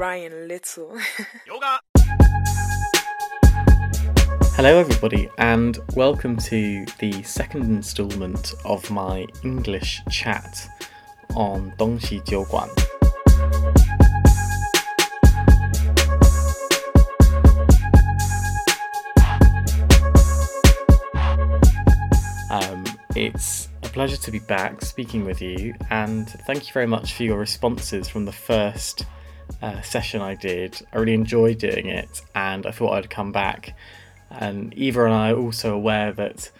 Ryan 0.00 0.48
Little. 0.48 0.96
Yoga. 1.46 1.78
Hello, 4.56 4.78
everybody, 4.78 5.28
and 5.36 5.78
welcome 5.94 6.38
to 6.38 6.86
the 7.00 7.22
second 7.22 7.64
instalment 7.64 8.54
of 8.64 8.90
my 8.90 9.26
English 9.44 10.00
chat 10.10 10.66
on 11.36 11.72
Dongxi 11.72 12.24
Jiuguan. 12.24 12.70
Um, 22.50 22.84
it's 23.14 23.68
a 23.82 23.88
pleasure 23.90 24.16
to 24.16 24.30
be 24.30 24.38
back 24.38 24.80
speaking 24.80 25.26
with 25.26 25.42
you, 25.42 25.74
and 25.90 26.26
thank 26.46 26.66
you 26.66 26.72
very 26.72 26.86
much 26.86 27.12
for 27.12 27.24
your 27.24 27.38
responses 27.38 28.08
from 28.08 28.24
the 28.24 28.32
first 28.32 29.04
uh, 29.62 29.80
session 29.82 30.20
I 30.20 30.34
did. 30.34 30.80
I 30.92 30.98
really 30.98 31.14
enjoyed 31.14 31.58
doing 31.58 31.86
it, 31.86 32.22
and 32.34 32.66
I 32.66 32.70
thought 32.70 32.94
I'd 32.94 33.10
come 33.10 33.32
back. 33.32 33.76
And 34.30 34.72
Eva 34.74 35.04
and 35.04 35.14
I 35.14 35.32
are 35.32 35.38
also 35.38 35.74
aware 35.74 36.12
that 36.12 36.50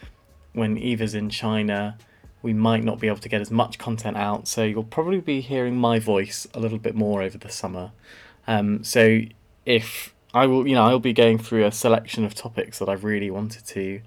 when 0.53 0.77
Eva's 0.77 1.15
in 1.15 1.31
China, 1.31 1.97
we 2.43 2.53
might 2.53 2.83
not 2.83 2.99
be 2.99 3.07
able 3.07 3.19
to 3.19 3.29
get 3.29 3.41
as 3.41 3.51
much 3.51 3.79
content 3.79 4.17
out, 4.17 4.49
so 4.49 4.65
you'll 4.65 4.85
probably 4.85 5.21
be 5.21 5.41
hearing 5.41 5.77
my 5.77 5.99
voice 5.99 6.47
a 6.55 6.61
little 6.61 6.79
bit 6.79 6.95
more 6.95 7.23
over 7.23 7.39
the 7.39 7.51
summer. 7.51 7.93
Um, 8.47 8.83
so 8.83 9.21
if 9.67 10.15
I 10.33 10.47
will, 10.47 10.67
you 10.67 10.75
know, 10.75 10.85
I'll 10.85 10.99
be 10.99 11.13
going 11.13 11.39
through 11.39 11.67
a 11.67 11.73
selection 11.73 12.25
of 12.25 12.35
topics 12.35 12.79
that 12.79 12.89
I've 12.89 13.05
really 13.05 13.31
wanted 13.31 13.67
to 13.67 14.01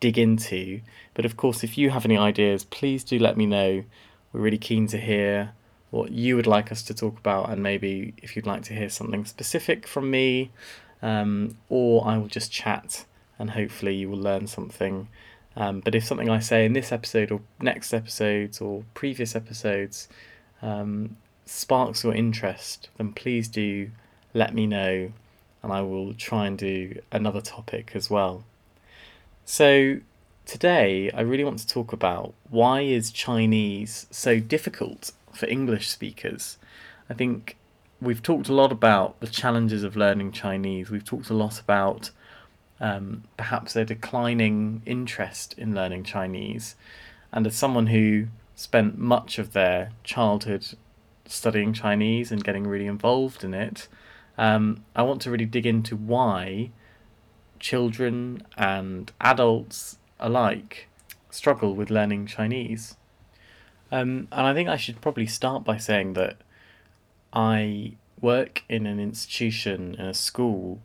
dig 0.00 0.18
into. 0.18 0.80
But 1.14 1.24
of 1.24 1.36
course, 1.36 1.62
if 1.62 1.78
you 1.78 1.90
have 1.90 2.04
any 2.04 2.16
ideas, 2.16 2.64
please 2.64 3.04
do 3.04 3.18
let 3.18 3.36
me 3.36 3.46
know. 3.46 3.84
We're 4.32 4.40
really 4.40 4.58
keen 4.58 4.86
to 4.88 4.98
hear 4.98 5.52
what 5.90 6.10
you 6.12 6.36
would 6.36 6.46
like 6.46 6.72
us 6.72 6.82
to 6.84 6.94
talk 6.94 7.18
about, 7.18 7.50
and 7.50 7.62
maybe 7.62 8.14
if 8.18 8.36
you'd 8.36 8.46
like 8.46 8.62
to 8.64 8.74
hear 8.74 8.88
something 8.88 9.24
specific 9.24 9.86
from 9.86 10.10
me, 10.10 10.50
um, 11.02 11.56
or 11.68 12.06
I 12.06 12.18
will 12.18 12.28
just 12.28 12.50
chat 12.50 13.04
and 13.38 13.50
hopefully 13.50 13.94
you 13.94 14.08
will 14.08 14.18
learn 14.18 14.46
something. 14.46 15.08
Um, 15.56 15.80
but 15.80 15.94
if 15.94 16.04
something 16.04 16.28
I 16.28 16.40
say 16.40 16.64
in 16.64 16.72
this 16.72 16.92
episode 16.92 17.30
or 17.30 17.40
next 17.60 17.94
episodes 17.94 18.60
or 18.60 18.84
previous 18.94 19.34
episodes 19.34 20.08
um, 20.62 21.16
sparks 21.44 22.04
your 22.04 22.14
interest, 22.14 22.88
then 22.96 23.12
please 23.12 23.48
do 23.48 23.90
let 24.34 24.54
me 24.54 24.66
know 24.66 25.12
and 25.62 25.72
I 25.72 25.80
will 25.82 26.14
try 26.14 26.46
and 26.46 26.56
do 26.58 27.00
another 27.10 27.40
topic 27.40 27.92
as 27.94 28.10
well. 28.10 28.44
So 29.44 30.00
today 30.44 31.10
I 31.12 31.22
really 31.22 31.44
want 31.44 31.58
to 31.60 31.66
talk 31.66 31.92
about 31.92 32.34
why 32.50 32.82
is 32.82 33.10
Chinese 33.10 34.06
so 34.10 34.38
difficult 34.38 35.12
for 35.36 35.46
English 35.46 35.88
speakers? 35.88 36.58
I 37.08 37.14
think 37.14 37.56
we've 38.00 38.22
talked 38.22 38.48
a 38.48 38.54
lot 38.54 38.72
about 38.72 39.20
the 39.20 39.26
challenges 39.26 39.82
of 39.82 39.96
learning 39.96 40.32
Chinese. 40.32 40.90
We've 40.90 41.04
talked 41.04 41.30
a 41.30 41.34
lot 41.34 41.60
about 41.60 42.10
um, 42.80 43.24
perhaps 43.36 43.76
a 43.76 43.84
declining 43.84 44.82
interest 44.84 45.54
in 45.58 45.74
learning 45.74 46.04
Chinese. 46.04 46.76
And 47.32 47.46
as 47.46 47.56
someone 47.56 47.88
who 47.88 48.26
spent 48.54 48.98
much 48.98 49.38
of 49.38 49.52
their 49.52 49.90
childhood 50.04 50.66
studying 51.26 51.72
Chinese 51.72 52.30
and 52.30 52.44
getting 52.44 52.66
really 52.66 52.86
involved 52.86 53.44
in 53.44 53.54
it, 53.54 53.88
um, 54.38 54.84
I 54.94 55.02
want 55.02 55.22
to 55.22 55.30
really 55.30 55.46
dig 55.46 55.66
into 55.66 55.96
why 55.96 56.70
children 57.58 58.42
and 58.56 59.10
adults 59.20 59.98
alike 60.20 60.88
struggle 61.30 61.74
with 61.74 61.90
learning 61.90 62.26
Chinese. 62.26 62.96
Um, 63.92 64.28
and 64.32 64.46
I 64.46 64.54
think 64.54 64.68
I 64.68 64.76
should 64.76 65.00
probably 65.00 65.26
start 65.26 65.64
by 65.64 65.76
saying 65.76 66.14
that 66.14 66.38
I 67.32 67.92
work 68.20 68.64
in 68.68 68.86
an 68.86 68.98
institution, 68.98 69.94
in 69.98 70.06
a 70.06 70.14
school, 70.14 70.80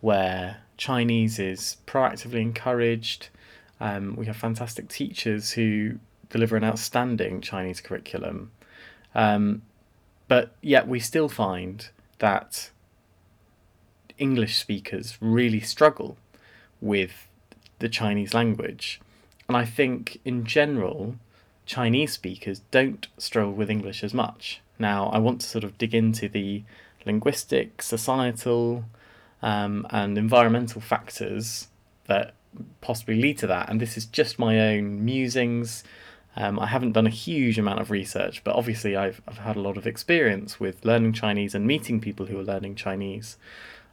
where 0.00 0.58
Chinese 0.76 1.38
is 1.38 1.76
proactively 1.86 2.40
encouraged. 2.40 3.28
Um, 3.80 4.16
we 4.16 4.26
have 4.26 4.36
fantastic 4.36 4.88
teachers 4.88 5.52
who 5.52 5.98
deliver 6.30 6.56
an 6.56 6.64
outstanding 6.64 7.40
Chinese 7.40 7.80
curriculum. 7.80 8.50
Um, 9.14 9.62
but 10.28 10.54
yet 10.60 10.86
we 10.86 11.00
still 11.00 11.28
find 11.28 11.88
that 12.18 12.70
English 14.18 14.58
speakers 14.58 15.16
really 15.20 15.60
struggle 15.60 16.16
with 16.80 17.28
the 17.78 17.88
Chinese 17.88 18.34
language. 18.34 19.00
And 19.48 19.56
I 19.56 19.64
think 19.64 20.20
in 20.24 20.44
general, 20.44 21.16
Chinese 21.68 22.12
speakers 22.14 22.62
don't 22.70 23.06
struggle 23.18 23.52
with 23.52 23.70
English 23.70 24.02
as 24.02 24.14
much. 24.14 24.60
Now, 24.78 25.08
I 25.10 25.18
want 25.18 25.42
to 25.42 25.46
sort 25.46 25.64
of 25.64 25.76
dig 25.76 25.94
into 25.94 26.28
the 26.28 26.64
linguistic, 27.04 27.82
societal, 27.82 28.84
um, 29.42 29.86
and 29.90 30.16
environmental 30.16 30.80
factors 30.80 31.68
that 32.06 32.34
possibly 32.80 33.20
lead 33.20 33.36
to 33.38 33.46
that. 33.48 33.68
And 33.68 33.80
this 33.80 33.98
is 33.98 34.06
just 34.06 34.38
my 34.38 34.58
own 34.58 35.04
musings. 35.04 35.84
Um, 36.36 36.58
I 36.58 36.66
haven't 36.66 36.92
done 36.92 37.06
a 37.06 37.10
huge 37.10 37.58
amount 37.58 37.80
of 37.80 37.90
research, 37.90 38.42
but 38.44 38.56
obviously 38.56 38.96
I've, 38.96 39.20
I've 39.28 39.38
had 39.38 39.56
a 39.56 39.60
lot 39.60 39.76
of 39.76 39.86
experience 39.86 40.58
with 40.58 40.84
learning 40.86 41.12
Chinese 41.12 41.54
and 41.54 41.66
meeting 41.66 42.00
people 42.00 42.26
who 42.26 42.38
are 42.40 42.44
learning 42.44 42.76
Chinese 42.76 43.36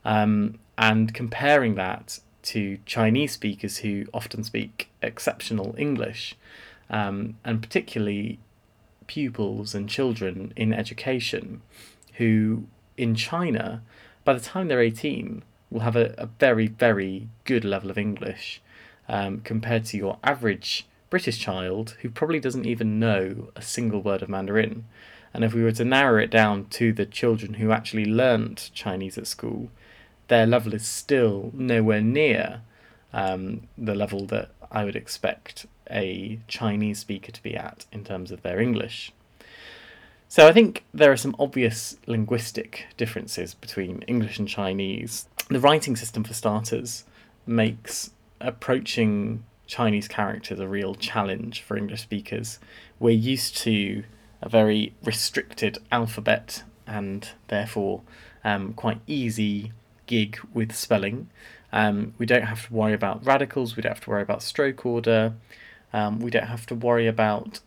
um, 0.06 0.60
and 0.78 1.14
comparing 1.14 1.76
that 1.76 2.20
to 2.44 2.78
Chinese 2.86 3.34
speakers 3.34 3.78
who 3.80 4.06
often 4.14 4.44
speak 4.46 4.90
exceptional 5.02 5.76
English, 5.78 6.36
um, 6.90 7.38
and 7.44 7.62
particularly 7.62 8.40
pupils 9.08 9.76
and 9.76 9.90
children 9.90 10.54
in 10.56 10.74
education 10.74 11.62
who 12.14 12.66
in 12.98 13.14
China 13.16 13.82
by 14.26 14.34
the 14.34 14.42
time 14.42 14.68
they're 14.68 14.82
18, 14.82 15.44
will 15.70 15.82
have 15.82 15.96
a, 15.96 16.14
a 16.18 16.26
very, 16.26 16.68
very 16.68 17.30
good 17.46 17.64
level 17.64 17.90
of 17.90 17.98
English 17.98 18.62
um, 19.08 19.40
compared 19.42 19.86
to 19.86 19.98
your 19.98 20.18
average 20.24 20.88
British 21.10 21.40
child 21.40 21.96
who 22.02 22.10
probably 22.10 22.40
doesn't 22.40 22.66
even 22.66 23.00
know 23.00 23.52
a 23.56 23.62
single 23.62 24.02
word 24.02 24.22
of 24.24 24.28
Mandarin. 24.30 24.86
And 25.34 25.44
if 25.44 25.54
we 25.54 25.64
were 25.64 25.72
to 25.74 25.86
narrow 25.86 26.22
it 26.22 26.32
down 26.32 26.66
to 26.72 26.92
the 26.92 27.06
children 27.06 27.56
who 27.56 27.72
actually 27.72 28.06
learnt 28.06 28.72
Chinese 28.74 29.18
at 29.18 29.28
school, 29.28 29.70
their 30.28 30.48
level 30.48 30.74
is 30.74 30.88
still 30.88 31.52
nowhere 31.54 32.02
near 32.02 32.62
um, 33.14 33.68
the 33.78 33.94
level 33.94 34.26
that 34.26 34.50
I 34.72 34.84
would 34.84 34.96
expect 34.96 35.68
a 35.90 36.40
Chinese 36.48 37.00
speaker 37.00 37.32
to 37.32 37.44
be 37.44 37.56
at 37.56 37.86
in 37.92 38.04
terms 38.04 38.32
of 38.32 38.42
their 38.42 38.60
English. 38.60 39.12
So 40.28 40.48
I 40.48 40.54
think 40.54 40.84
there 40.94 41.12
are 41.12 41.18
some 41.18 41.36
obvious 41.40 41.98
linguistic 42.08 42.88
differences 42.98 43.54
between 43.54 44.02
English 44.04 44.40
and 44.40 44.48
Chinese. 44.48 45.28
The 45.50 45.60
writing 45.60 45.96
system, 45.96 46.24
for 46.24 46.34
starters, 46.34 47.06
makes 47.46 48.12
approaching 48.42 49.44
Chinese 49.68 50.08
characters 50.08 50.60
a 50.60 50.68
real 50.68 50.96
challenge 50.96 51.62
for 51.62 51.78
English 51.78 52.02
speakers. 52.02 52.60
We're 53.00 53.12
used 53.12 53.58
to 53.58 54.04
a 54.42 54.50
very 54.50 54.94
restricted 55.04 55.78
alphabet 55.92 56.64
and 56.86 57.30
therefore 57.48 58.02
um, 58.44 58.74
quite 58.74 59.02
easy 59.08 59.72
gig 60.06 60.38
with 60.54 60.76
spelling. 60.76 61.30
Um, 61.72 62.14
we 62.18 62.26
don't 62.26 62.44
have 62.44 62.68
to 62.68 62.74
worry 62.74 62.94
about 62.94 63.26
radicals, 63.26 63.76
we 63.76 63.82
don't 63.82 63.94
have 63.94 64.04
to 64.04 64.10
worry 64.10 64.22
about 64.22 64.44
stroke 64.44 64.86
order, 64.86 65.34
um, 65.94 66.20
we 66.20 66.32
don't 66.32 66.48
have 66.48 66.66
to 66.68 66.76
worry 66.76 67.08
about 67.08 67.60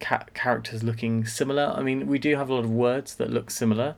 ca- 0.00 0.26
characters 0.34 0.82
looking 0.82 1.26
similar. 1.26 1.74
I 1.76 1.82
mean, 1.82 2.06
we 2.06 2.18
do 2.18 2.36
have 2.36 2.48
a 2.48 2.54
lot 2.54 2.64
of 2.64 2.70
words 2.70 3.14
that 3.16 3.30
look 3.30 3.50
similar, 3.50 3.96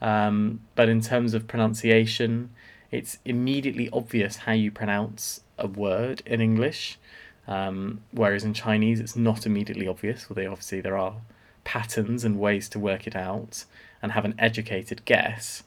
um, 0.00 0.60
but 0.74 0.88
in 0.88 1.00
terms 1.00 1.34
of 1.34 1.46
pronunciation, 1.46 2.50
it's 2.90 3.18
immediately 3.24 3.88
obvious 3.92 4.36
how 4.36 4.52
you 4.52 4.70
pronounce 4.70 5.42
a 5.58 5.66
word 5.66 6.22
in 6.26 6.40
English, 6.40 6.98
um, 7.46 8.00
whereas 8.10 8.44
in 8.44 8.54
Chinese 8.54 9.00
it's 9.00 9.16
not 9.16 9.46
immediately 9.46 9.86
obvious. 9.86 10.26
Although 10.28 10.50
obviously 10.50 10.80
there 10.80 10.96
are 10.96 11.16
patterns 11.64 12.24
and 12.24 12.38
ways 12.38 12.68
to 12.70 12.78
work 12.78 13.06
it 13.06 13.14
out 13.14 13.64
and 14.02 14.12
have 14.12 14.24
an 14.24 14.34
educated 14.38 15.04
guess. 15.04 15.62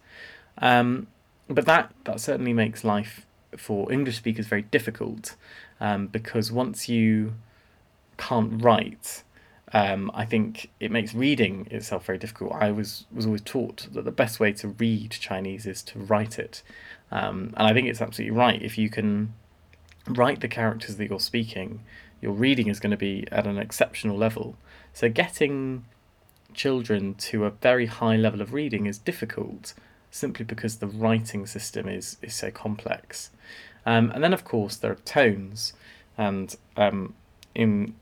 Um, 0.57 1.07
but 1.47 1.65
that 1.65 1.94
that 2.06 2.19
certainly 2.19 2.53
makes 2.53 2.83
life 2.83 3.25
for 3.59 3.91
English 3.91 4.17
speakers 4.17 4.47
very 4.47 4.63
difficult 4.63 5.35
um, 5.79 6.07
because 6.07 6.51
once 6.51 6.89
you 6.89 7.33
can't 8.17 8.63
write 8.63 9.23
um, 9.73 10.11
I 10.13 10.25
think 10.25 10.69
it 10.79 10.91
makes 10.91 11.15
reading 11.15 11.67
itself 11.71 12.05
very 12.05 12.19
difficult. 12.19 12.53
I 12.53 12.71
was 12.71 13.05
was 13.11 13.25
always 13.25 13.41
taught 13.41 13.88
that 13.94 14.05
the 14.05 14.11
best 14.11 14.39
way 14.39 14.53
to 14.53 14.67
read 14.67 15.11
Chinese 15.11 15.65
is 15.65 15.81
to 15.83 16.00
write 16.00 16.38
it, 16.38 16.61
um, 17.11 17.53
and 17.57 17.67
I 17.67 17.73
think 17.73 17.88
it's 17.88 18.01
absolutely 18.01 18.38
right. 18.38 18.61
If 18.61 18.77
you 18.77 18.89
can 18.89 19.33
write 20.07 20.41
the 20.41 20.47
characters 20.47 20.97
that 20.97 21.09
you're 21.09 21.19
speaking, 21.19 21.81
your 22.21 22.33
reading 22.33 22.67
is 22.67 22.79
going 22.79 22.91
to 22.91 22.97
be 22.97 23.25
at 23.31 23.47
an 23.47 23.57
exceptional 23.57 24.15
level. 24.15 24.57
So 24.94 25.09
getting 25.09 25.85
children 26.53 27.15
to 27.15 27.45
a 27.45 27.49
very 27.49 27.88
high 27.88 28.15
level 28.15 28.41
of 28.41 28.53
reading 28.53 28.85
is 28.85 28.99
difficult, 28.99 29.73
simply 30.13 30.45
because 30.45 30.77
the 30.77 30.88
writing 30.88 31.45
system 31.48 31.89
is 31.89 32.18
is 32.21 32.36
so 32.36 32.51
complex. 32.51 33.31
Um, 33.86 34.12
and 34.12 34.24
then 34.24 34.31
of 34.31 34.45
course 34.45 34.75
there 34.77 34.92
are 34.92 35.04
tones, 35.19 35.74
and 36.18 36.56
um, 36.77 37.15
in 37.56 37.95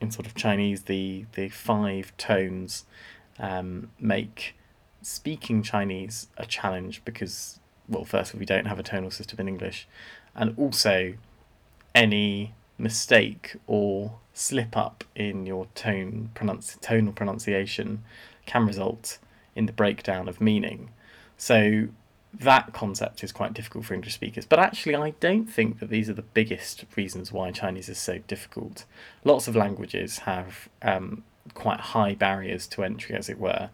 in 0.00 0.10
sort 0.10 0.26
of 0.26 0.34
Chinese, 0.34 0.82
the 0.84 1.26
the 1.34 1.48
five 1.50 2.16
tones 2.16 2.84
um, 3.38 3.90
make 4.00 4.56
speaking 5.02 5.62
Chinese 5.62 6.28
a 6.38 6.46
challenge 6.46 7.02
because, 7.04 7.60
well, 7.88 8.04
first 8.04 8.30
of 8.30 8.36
all, 8.36 8.40
we 8.40 8.46
don't 8.46 8.66
have 8.66 8.78
a 8.78 8.82
tonal 8.82 9.10
system 9.10 9.38
in 9.40 9.48
English, 9.48 9.86
and 10.34 10.54
also 10.56 11.14
any 11.94 12.54
mistake 12.78 13.56
or 13.66 14.14
slip 14.32 14.74
up 14.74 15.04
in 15.14 15.44
your 15.44 15.66
tone 15.74 16.30
pronunci- 16.34 16.80
tonal 16.80 17.12
pronunciation 17.12 18.02
can 18.46 18.66
result 18.66 19.18
in 19.54 19.66
the 19.66 19.72
breakdown 19.72 20.28
of 20.28 20.40
meaning. 20.40 20.88
So 21.42 21.88
that 22.32 22.72
concept 22.72 23.24
is 23.24 23.32
quite 23.32 23.52
difficult 23.52 23.84
for 23.84 23.94
English 23.94 24.14
speakers. 24.14 24.46
But 24.46 24.60
actually, 24.60 24.94
I 24.94 25.10
don't 25.18 25.46
think 25.46 25.80
that 25.80 25.90
these 25.90 26.08
are 26.08 26.12
the 26.12 26.22
biggest 26.22 26.84
reasons 26.94 27.32
why 27.32 27.50
Chinese 27.50 27.88
is 27.88 27.98
so 27.98 28.18
difficult. 28.28 28.84
Lots 29.24 29.48
of 29.48 29.56
languages 29.56 30.18
have 30.18 30.68
um, 30.82 31.24
quite 31.54 31.80
high 31.80 32.14
barriers 32.14 32.68
to 32.68 32.84
entry, 32.84 33.16
as 33.16 33.28
it 33.28 33.40
were. 33.40 33.70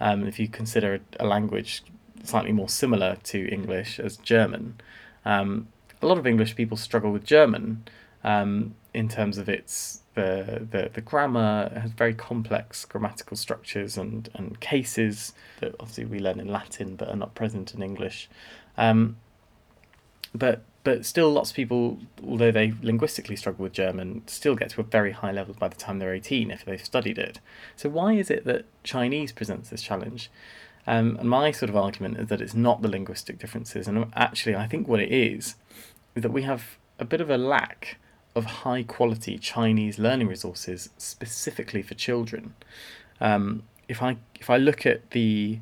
Um, 0.00 0.26
if 0.26 0.38
you 0.40 0.48
consider 0.48 1.00
a 1.18 1.26
language 1.26 1.82
slightly 2.24 2.52
more 2.52 2.70
similar 2.70 3.18
to 3.24 3.46
English 3.52 4.00
as 4.00 4.16
German, 4.16 4.80
um, 5.26 5.68
a 6.00 6.06
lot 6.06 6.16
of 6.16 6.26
English 6.26 6.56
people 6.56 6.78
struggle 6.78 7.12
with 7.12 7.24
German 7.24 7.84
um, 8.24 8.74
in 8.94 9.10
terms 9.10 9.36
of 9.36 9.46
its 9.46 10.00
the, 10.14 10.66
the 10.70 10.90
the 10.92 11.00
grammar 11.00 11.70
has 11.80 11.92
very 11.92 12.14
complex 12.14 12.84
grammatical 12.84 13.36
structures 13.36 13.96
and 13.96 14.28
and 14.34 14.60
cases 14.60 15.32
that 15.60 15.74
obviously 15.78 16.04
we 16.04 16.18
learn 16.18 16.40
in 16.40 16.48
Latin 16.48 16.96
but 16.96 17.08
are 17.08 17.16
not 17.16 17.34
present 17.34 17.74
in 17.74 17.82
English. 17.82 18.28
Um, 18.76 19.16
but 20.34 20.62
but 20.82 21.04
still, 21.04 21.30
lots 21.30 21.50
of 21.50 21.56
people, 21.56 21.98
although 22.26 22.50
they 22.50 22.72
linguistically 22.80 23.36
struggle 23.36 23.64
with 23.64 23.74
German, 23.74 24.22
still 24.26 24.54
get 24.54 24.70
to 24.70 24.80
a 24.80 24.84
very 24.84 25.12
high 25.12 25.30
level 25.30 25.54
by 25.58 25.68
the 25.68 25.76
time 25.76 25.98
they're 25.98 26.14
18 26.14 26.50
if 26.50 26.64
they've 26.64 26.82
studied 26.82 27.18
it. 27.18 27.38
So, 27.76 27.90
why 27.90 28.14
is 28.14 28.30
it 28.30 28.46
that 28.46 28.64
Chinese 28.82 29.30
presents 29.30 29.68
this 29.68 29.82
challenge? 29.82 30.30
Um, 30.86 31.18
and 31.20 31.28
my 31.28 31.50
sort 31.50 31.68
of 31.68 31.76
argument 31.76 32.18
is 32.18 32.28
that 32.28 32.40
it's 32.40 32.54
not 32.54 32.80
the 32.80 32.88
linguistic 32.88 33.38
differences. 33.38 33.86
And 33.86 34.10
actually, 34.16 34.56
I 34.56 34.66
think 34.66 34.88
what 34.88 35.00
it 35.00 35.12
is 35.12 35.56
is 36.14 36.22
that 36.22 36.32
we 36.32 36.42
have 36.42 36.78
a 36.98 37.04
bit 37.04 37.20
of 37.20 37.28
a 37.28 37.36
lack 37.36 37.98
of 38.34 38.44
high 38.44 38.82
quality 38.82 39.38
Chinese 39.38 39.98
learning 39.98 40.28
resources 40.28 40.90
specifically 40.98 41.82
for 41.82 41.94
children. 41.94 42.54
Um, 43.20 43.64
if 43.88 44.02
I 44.02 44.16
if 44.38 44.48
I 44.48 44.56
look 44.56 44.86
at 44.86 45.10
the 45.10 45.60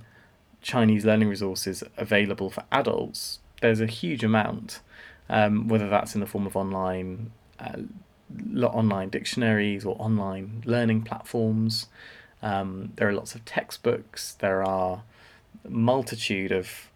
Chinese 0.60 1.04
learning 1.04 1.28
resources 1.28 1.82
available 1.96 2.50
for 2.50 2.64
adults, 2.70 3.40
there's 3.62 3.80
a 3.80 3.86
huge 3.86 4.22
amount, 4.22 4.80
um, 5.28 5.68
whether 5.68 5.88
that's 5.88 6.14
in 6.14 6.20
the 6.20 6.26
form 6.26 6.46
of 6.46 6.56
online 6.56 7.30
uh, 7.58 7.82
online 8.62 9.08
dictionaries 9.08 9.84
or 9.84 9.96
online 9.98 10.62
learning 10.66 11.02
platforms. 11.02 11.86
Um, 12.42 12.92
there 12.96 13.08
are 13.08 13.12
lots 13.12 13.34
of 13.34 13.44
textbooks. 13.44 14.34
There 14.34 14.62
are 14.62 15.02
a 15.64 15.70
multitude 15.70 16.52
of 16.52 16.87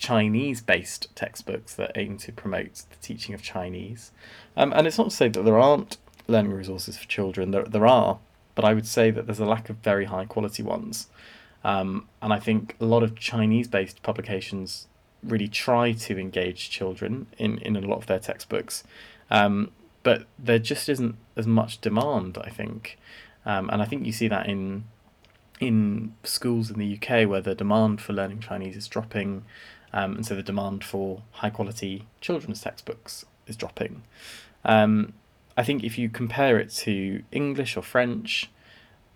Chinese 0.00 0.62
based 0.62 1.14
textbooks 1.14 1.74
that 1.74 1.92
aim 1.94 2.16
to 2.16 2.32
promote 2.32 2.82
the 2.90 2.96
teaching 3.02 3.34
of 3.34 3.42
Chinese. 3.42 4.10
Um, 4.56 4.72
and 4.72 4.86
it's 4.86 4.98
not 4.98 5.10
to 5.10 5.16
say 5.16 5.28
that 5.28 5.44
there 5.44 5.58
aren't 5.58 5.98
learning 6.26 6.52
resources 6.52 6.96
for 6.96 7.06
children, 7.06 7.50
there, 7.50 7.64
there 7.64 7.86
are, 7.86 8.18
but 8.54 8.64
I 8.64 8.72
would 8.72 8.86
say 8.86 9.10
that 9.10 9.26
there's 9.26 9.38
a 9.38 9.44
lack 9.44 9.68
of 9.68 9.76
very 9.76 10.06
high 10.06 10.24
quality 10.24 10.62
ones. 10.62 11.08
Um, 11.62 12.08
and 12.22 12.32
I 12.32 12.38
think 12.38 12.74
a 12.80 12.86
lot 12.86 13.02
of 13.02 13.14
Chinese 13.14 13.68
based 13.68 14.02
publications 14.02 14.88
really 15.22 15.48
try 15.48 15.92
to 15.92 16.18
engage 16.18 16.70
children 16.70 17.26
in, 17.36 17.58
in 17.58 17.76
a 17.76 17.80
lot 17.80 17.98
of 17.98 18.06
their 18.06 18.18
textbooks. 18.18 18.82
Um, 19.30 19.70
but 20.02 20.24
there 20.38 20.58
just 20.58 20.88
isn't 20.88 21.16
as 21.36 21.46
much 21.46 21.82
demand, 21.82 22.38
I 22.42 22.48
think. 22.48 22.98
Um, 23.44 23.68
and 23.68 23.82
I 23.82 23.84
think 23.84 24.06
you 24.06 24.12
see 24.12 24.28
that 24.28 24.48
in 24.48 24.84
in 25.60 26.14
schools 26.24 26.70
in 26.70 26.78
the 26.78 26.96
UK 26.96 27.28
where 27.28 27.42
the 27.42 27.54
demand 27.54 28.00
for 28.00 28.14
learning 28.14 28.40
Chinese 28.40 28.76
is 28.76 28.88
dropping, 28.88 29.44
um, 29.92 30.16
and 30.16 30.26
so 30.26 30.34
the 30.34 30.42
demand 30.42 30.84
for 30.84 31.22
high 31.32 31.50
quality 31.50 32.06
children's 32.20 32.60
textbooks 32.60 33.24
is 33.46 33.56
dropping. 33.56 34.02
Um, 34.64 35.14
I 35.56 35.62
think 35.62 35.82
if 35.84 35.98
you 35.98 36.08
compare 36.08 36.58
it 36.58 36.70
to 36.70 37.22
English 37.32 37.76
or 37.76 37.82
French, 37.82 38.50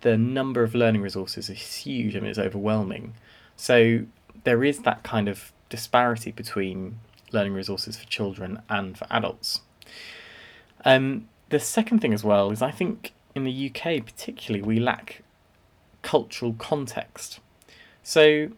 the 0.01 0.17
number 0.17 0.63
of 0.63 0.75
learning 0.75 1.01
resources 1.01 1.49
is 1.49 1.75
huge. 1.77 2.15
I 2.15 2.19
mean, 2.19 2.29
it's 2.29 2.39
overwhelming. 2.39 3.13
So 3.55 4.01
there 4.43 4.63
is 4.63 4.79
that 4.79 5.03
kind 5.03 5.27
of 5.27 5.51
disparity 5.69 6.31
between 6.31 6.99
learning 7.31 7.53
resources 7.53 7.97
for 7.97 8.05
children 8.05 8.61
and 8.69 8.97
for 8.97 9.07
adults. 9.09 9.61
Um, 10.83 11.27
the 11.49 11.59
second 11.59 11.99
thing 11.99 12.13
as 12.13 12.23
well 12.23 12.51
is 12.51 12.61
I 12.61 12.71
think 12.71 13.13
in 13.33 13.43
the 13.43 13.71
UK 13.71 14.05
particularly 14.05 14.61
we 14.61 14.79
lack 14.79 15.23
cultural 16.01 16.53
context. 16.53 17.39
So 18.03 18.49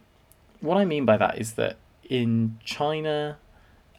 what 0.60 0.78
I 0.78 0.86
mean 0.86 1.06
by 1.06 1.18
that 1.18 1.38
is 1.38 1.54
that 1.54 1.78
in 2.10 2.58
China, 2.64 3.38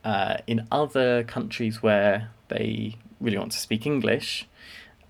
uh, 0.05 0.39
in 0.47 0.67
other 0.71 1.23
countries 1.25 1.83
where 1.83 2.31
they 2.49 2.97
really 3.21 3.39
want 3.39 3.53
to 3.53 3.59
speak 3.59 3.87
English, 3.87 4.49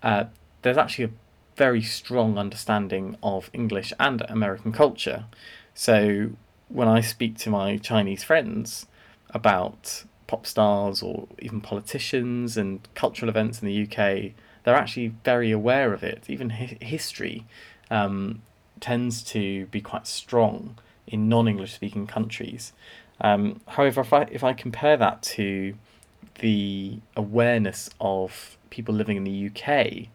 uh, 0.03 0.25
there's 0.61 0.77
actually 0.77 1.05
a 1.05 1.11
very 1.55 1.81
strong 1.81 2.37
understanding 2.37 3.17
of 3.21 3.49
English 3.53 3.93
and 3.99 4.21
American 4.29 4.71
culture. 4.71 5.25
So 5.73 6.31
when 6.69 6.87
I 6.87 7.01
speak 7.01 7.37
to 7.39 7.49
my 7.49 7.77
Chinese 7.77 8.23
friends 8.23 8.85
about 9.31 10.03
pop 10.27 10.45
stars 10.45 11.01
or 11.01 11.27
even 11.39 11.59
politicians 11.59 12.55
and 12.55 12.87
cultural 12.95 13.29
events 13.29 13.61
in 13.61 13.67
the 13.67 13.83
UK, 13.83 14.33
they're 14.63 14.75
actually 14.75 15.13
very 15.23 15.51
aware 15.51 15.93
of 15.93 16.03
it. 16.03 16.25
Even 16.27 16.51
hi- 16.51 16.77
history 16.81 17.45
um, 17.89 18.41
tends 18.79 19.23
to 19.23 19.65
be 19.67 19.81
quite 19.81 20.07
strong 20.07 20.77
in 21.09 21.27
non-English 21.27 21.73
speaking 21.73 22.07
countries. 22.07 22.71
Um, 23.21 23.59
however, 23.67 24.01
if 24.01 24.13
I 24.13 24.21
if 24.31 24.43
I 24.43 24.53
compare 24.53 24.95
that 24.97 25.21
to 25.23 25.75
the 26.39 26.99
awareness 27.17 27.89
of 27.99 28.57
people 28.69 28.95
living 28.95 29.17
in 29.17 29.23
the 29.25 29.47
UK 29.47 30.07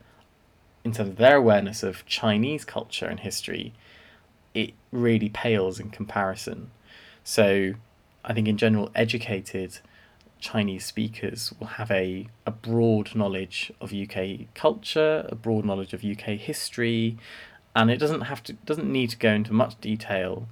in 0.85 0.93
terms 0.93 1.11
of 1.11 1.17
their 1.17 1.37
awareness 1.37 1.83
of 1.83 2.07
Chinese 2.07 2.65
culture 2.65 3.07
and 3.07 3.21
history, 3.21 3.75
it 4.55 4.73
really 4.93 5.29
pales 5.29 5.81
in 5.81 5.91
comparison. 5.91 6.71
So, 7.25 7.75
I 8.25 8.33
think 8.33 8.49
in 8.49 8.57
general, 8.57 8.91
educated 8.95 9.81
Chinese 10.41 10.85
speakers 10.85 11.55
will 11.59 11.69
have 11.69 11.91
a, 11.91 12.29
a 12.45 12.51
broad 12.51 13.15
knowledge 13.15 13.73
of 13.81 13.95
UK 13.95 14.55
culture, 14.55 15.27
a 15.29 15.35
broad 15.35 15.65
knowledge 15.65 15.95
of 15.95 16.05
UK 16.05 16.39
history, 16.39 17.17
and 17.75 17.91
it 17.91 17.97
doesn't 17.97 18.23
have 18.23 18.43
to 18.45 18.53
doesn't 18.53 18.91
need 18.91 19.11
to 19.11 19.17
go 19.17 19.33
into 19.33 19.53
much 19.53 19.81
detail 19.81 20.47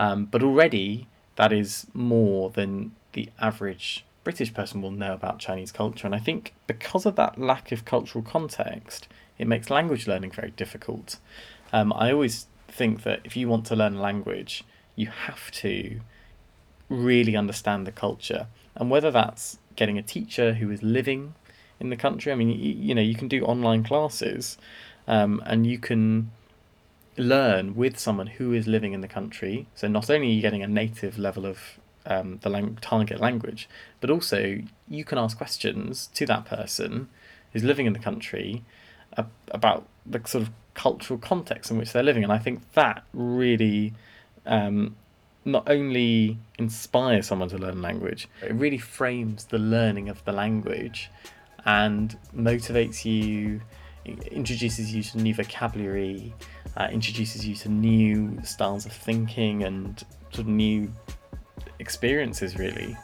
um, 0.00 0.24
but 0.24 0.42
already, 0.42 1.06
that 1.36 1.52
is 1.52 1.86
more 1.92 2.48
than 2.48 2.92
the 3.12 3.28
average 3.38 4.06
British 4.24 4.52
person 4.54 4.80
will 4.80 4.90
know 4.90 5.12
about 5.12 5.38
Chinese 5.38 5.70
culture. 5.70 6.06
And 6.06 6.14
I 6.14 6.18
think 6.18 6.54
because 6.66 7.04
of 7.04 7.16
that 7.16 7.38
lack 7.38 7.70
of 7.70 7.84
cultural 7.84 8.24
context, 8.24 9.08
it 9.36 9.46
makes 9.46 9.68
language 9.68 10.06
learning 10.06 10.30
very 10.30 10.52
difficult. 10.52 11.18
Um, 11.70 11.92
I 11.92 12.12
always 12.12 12.46
think 12.66 13.02
that 13.02 13.20
if 13.24 13.36
you 13.36 13.46
want 13.46 13.66
to 13.66 13.76
learn 13.76 13.96
a 13.96 14.00
language, 14.00 14.64
you 14.96 15.08
have 15.08 15.50
to 15.50 16.00
really 16.88 17.36
understand 17.36 17.86
the 17.86 17.92
culture. 17.92 18.46
And 18.74 18.90
whether 18.90 19.10
that's 19.10 19.58
getting 19.76 19.98
a 19.98 20.02
teacher 20.02 20.54
who 20.54 20.70
is 20.70 20.82
living 20.82 21.34
in 21.78 21.90
the 21.90 21.96
country, 21.96 22.32
I 22.32 22.36
mean, 22.36 22.48
you, 22.48 22.72
you 22.72 22.94
know, 22.94 23.02
you 23.02 23.14
can 23.14 23.28
do 23.28 23.44
online 23.44 23.84
classes 23.84 24.56
um, 25.06 25.42
and 25.44 25.66
you 25.66 25.78
can 25.78 26.30
learn 27.16 27.74
with 27.74 27.98
someone 27.98 28.26
who 28.26 28.52
is 28.52 28.66
living 28.66 28.92
in 28.92 29.00
the 29.00 29.08
country. 29.08 29.66
So 29.74 29.88
not 29.88 30.10
only 30.10 30.28
are 30.28 30.30
you 30.30 30.40
getting 30.40 30.62
a 30.62 30.68
native 30.68 31.18
level 31.18 31.46
of 31.46 31.58
um, 32.06 32.38
the 32.42 32.50
lang- 32.50 32.78
target 32.80 33.20
language, 33.20 33.68
but 34.00 34.10
also 34.10 34.58
you 34.88 35.04
can 35.04 35.18
ask 35.18 35.36
questions 35.36 36.08
to 36.14 36.26
that 36.26 36.44
person 36.44 37.08
who's 37.52 37.64
living 37.64 37.86
in 37.86 37.92
the 37.92 37.98
country 37.98 38.64
about 39.48 39.86
the 40.06 40.20
sort 40.24 40.42
of 40.42 40.50
cultural 40.74 41.18
context 41.18 41.70
in 41.70 41.78
which 41.78 41.92
they're 41.92 42.02
living. 42.02 42.22
And 42.22 42.32
I 42.32 42.38
think 42.38 42.72
that 42.72 43.02
really 43.12 43.92
um, 44.46 44.96
not 45.44 45.68
only 45.68 46.38
inspires 46.58 47.26
someone 47.26 47.48
to 47.48 47.58
learn 47.58 47.82
language, 47.82 48.28
it 48.42 48.54
really 48.54 48.78
frames 48.78 49.46
the 49.46 49.58
learning 49.58 50.08
of 50.08 50.24
the 50.24 50.32
language 50.32 51.10
and 51.64 52.16
motivates 52.34 53.04
you 53.04 53.60
introduces 54.30 54.94
you 54.94 55.02
to 55.02 55.18
new 55.18 55.34
vocabulary, 55.34 56.34
uh, 56.76 56.88
introduces 56.90 57.46
you 57.46 57.54
to 57.56 57.68
new 57.68 58.38
styles 58.44 58.86
of 58.86 58.92
thinking 58.92 59.64
and 59.64 60.04
sort 60.30 60.40
of 60.40 60.46
new 60.46 60.92
experiences, 61.78 62.56
really. 62.56 62.96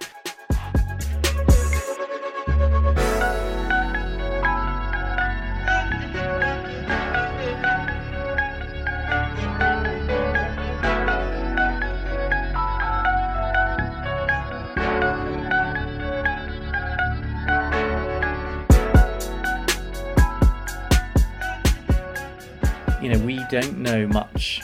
Don't 23.63 23.79
know 23.79 24.07
much 24.07 24.61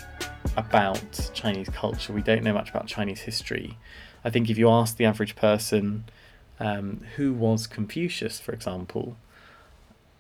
about 0.55 1.31
Chinese 1.33 1.71
culture. 1.71 2.13
We 2.13 2.21
don't 2.21 2.45
know 2.45 2.53
much 2.53 2.69
about 2.69 2.89
Chinese 2.89 3.21
history. 3.21 3.79
I 4.23 4.29
think 4.29 4.51
if 4.51 4.59
you 4.59 4.69
ask 4.69 4.99
the 4.99 5.07
average 5.07 5.35
person 5.35 6.05
um, 6.61 7.01
who 7.17 7.33
was 7.33 7.67
Confucius, 7.67 8.39
for 8.39 8.53
example, 8.53 9.17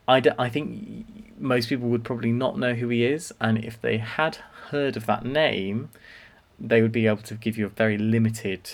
I, 0.08 0.20
d- 0.20 0.30
I 0.38 0.48
think 0.48 1.38
most 1.38 1.68
people 1.68 1.90
would 1.90 2.02
probably 2.02 2.32
not 2.32 2.58
know 2.58 2.72
who 2.72 2.88
he 2.88 3.04
is, 3.04 3.30
and 3.42 3.62
if 3.62 3.78
they 3.78 3.98
had 3.98 4.36
heard 4.70 4.96
of 4.96 5.04
that 5.04 5.22
name, 5.22 5.90
they 6.58 6.80
would 6.80 6.92
be 6.92 7.06
able 7.06 7.22
to 7.24 7.34
give 7.34 7.58
you 7.58 7.66
a 7.66 7.68
very 7.68 7.98
limited 7.98 8.70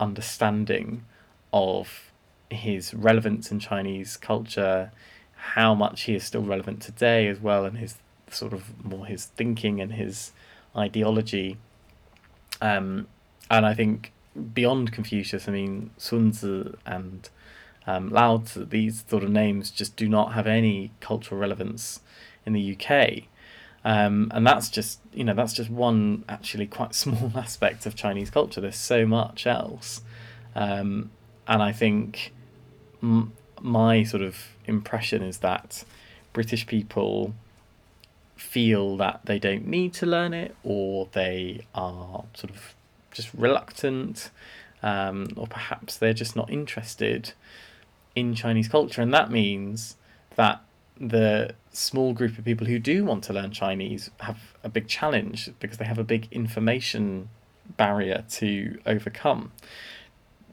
understanding 0.00 1.04
of 1.52 2.12
his 2.48 2.94
relevance 2.94 3.52
in 3.52 3.60
Chinese 3.60 4.16
culture, 4.16 4.90
how 5.36 5.74
much 5.74 6.04
he 6.04 6.14
is 6.14 6.24
still 6.24 6.44
relevant 6.44 6.80
today 6.80 7.28
as 7.28 7.38
well, 7.40 7.66
and 7.66 7.76
his 7.76 7.96
sort 8.34 8.52
of 8.52 8.84
more 8.84 9.06
his 9.06 9.26
thinking 9.26 9.80
and 9.80 9.94
his 9.94 10.32
ideology. 10.76 11.56
Um, 12.60 13.06
and 13.50 13.64
I 13.66 13.74
think 13.74 14.12
beyond 14.54 14.92
Confucius, 14.92 15.48
I 15.48 15.52
mean 15.52 15.90
Sun 15.96 16.32
Tzu 16.32 16.76
and 16.86 17.28
um, 17.86 18.10
Lao 18.10 18.38
Tzu, 18.38 18.64
these 18.64 19.04
sort 19.08 19.24
of 19.24 19.30
names 19.30 19.70
just 19.70 19.96
do 19.96 20.08
not 20.08 20.34
have 20.34 20.46
any 20.46 20.92
cultural 21.00 21.40
relevance 21.40 22.00
in 22.44 22.52
the 22.52 22.76
UK. 22.76 23.24
Um, 23.84 24.30
and 24.34 24.46
that's 24.46 24.68
just 24.68 25.00
you 25.14 25.24
know 25.24 25.34
that's 25.34 25.52
just 25.52 25.70
one 25.70 26.24
actually 26.28 26.66
quite 26.66 26.94
small 27.04 27.32
aspect 27.36 27.86
of 27.86 27.94
Chinese 27.94 28.30
culture. 28.30 28.60
There's 28.60 28.76
so 28.76 29.06
much 29.06 29.46
else, 29.46 30.02
um, 30.54 31.10
and 31.46 31.62
I 31.62 31.72
think 31.72 32.32
m- 33.02 33.32
my 33.60 34.02
sort 34.02 34.22
of 34.22 34.36
impression 34.66 35.22
is 35.22 35.38
that 35.38 35.84
British 36.32 36.66
people 36.66 37.34
feel 38.38 38.96
that 38.96 39.20
they 39.24 39.38
don't 39.38 39.66
need 39.66 39.92
to 39.94 40.06
learn 40.06 40.32
it, 40.32 40.54
or 40.62 41.08
they 41.12 41.66
are 41.74 42.24
sort 42.34 42.50
of 42.50 42.74
just 43.10 43.32
reluctant, 43.34 44.30
um, 44.82 45.28
or 45.36 45.46
perhaps 45.46 45.96
they're 45.96 46.14
just 46.14 46.36
not 46.36 46.50
interested 46.50 47.32
in 48.14 48.34
Chinese 48.34 48.68
culture, 48.68 49.02
and 49.02 49.12
that 49.12 49.30
means 49.30 49.96
that 50.36 50.62
the 51.00 51.54
small 51.72 52.12
group 52.12 52.38
of 52.38 52.44
people 52.44 52.66
who 52.66 52.78
do 52.78 53.04
want 53.04 53.22
to 53.24 53.32
learn 53.32 53.50
Chinese 53.52 54.10
have 54.20 54.38
a 54.64 54.68
big 54.68 54.88
challenge 54.88 55.50
because 55.60 55.78
they 55.78 55.84
have 55.84 55.98
a 55.98 56.04
big 56.04 56.26
information 56.32 57.28
barrier 57.76 58.24
to 58.28 58.78
overcome. 58.86 59.52